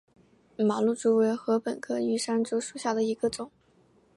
[0.57, 3.51] 马鹿竹为禾本科玉山竹属下的一个种。